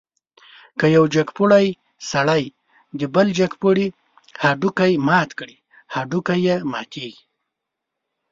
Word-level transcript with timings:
که 0.79 0.85
یو 0.95 1.03
جګپوړی 1.15 1.67
سړی 2.11 2.43
د 2.99 3.01
بل 3.15 3.27
جګپوړي 3.39 3.87
هډوکی 4.43 4.91
مات 5.07 5.29
کړي، 5.39 5.57
هډوکی 5.93 6.39
یې 6.47 6.55
ماتېږي. 6.71 7.23